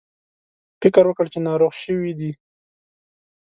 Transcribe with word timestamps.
فکر 0.81 1.03
وکړ 1.07 1.25
چې 1.33 1.39
ناروغ 1.47 1.73
شوي 1.83 2.11
دي. 2.19 2.31